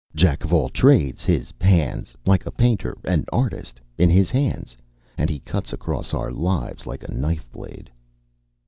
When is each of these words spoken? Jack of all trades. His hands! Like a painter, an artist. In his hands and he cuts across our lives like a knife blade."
Jack 0.15 0.43
of 0.43 0.51
all 0.51 0.67
trades. 0.67 1.23
His 1.23 1.53
hands! 1.61 2.15
Like 2.25 2.47
a 2.47 2.51
painter, 2.51 2.97
an 3.03 3.23
artist. 3.31 3.79
In 3.99 4.09
his 4.09 4.31
hands 4.31 4.75
and 5.15 5.29
he 5.29 5.37
cuts 5.41 5.73
across 5.73 6.11
our 6.11 6.31
lives 6.31 6.87
like 6.87 7.03
a 7.03 7.13
knife 7.13 7.47
blade." 7.51 7.91